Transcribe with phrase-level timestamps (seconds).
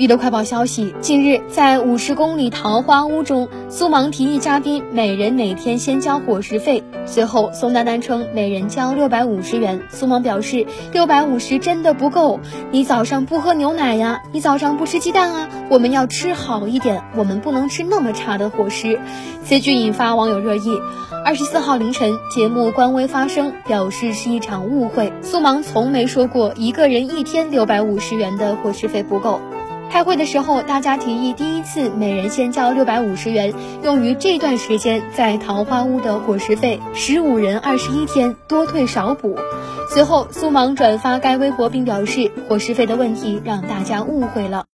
[0.00, 6.82] 娱乐快报消息：近日，在五十公里桃花坞中，苏芒提议嘉宾每人每天先交伙食费。
[7.04, 9.82] 随后，宋丹丹称每人交六百五十元。
[9.90, 12.40] 苏芒表示，六百五十真的不够。
[12.70, 14.22] 你早上不喝牛奶呀？
[14.32, 15.48] 你早上不吃鸡蛋啊？
[15.68, 18.98] 我们要吃好一点，我们不能吃那么差的伙食。
[19.44, 20.80] 此举引发网友热议。
[21.26, 25.12] 二十四号凌晨，节目官微发声，表示是一场误会。
[25.20, 29.38] 苏芒从没说过一个人一天六百五十元的伙食费不够。
[29.90, 39.36] 开会的时候，大家提议第一次每人先交六百五十元，用于这段时间在桃花坞的伙食费，十五人二十一天，多退少补。
[39.92, 44.69] 随后，苏芒转发该微博并表示，伙食费的问题让大家误会了。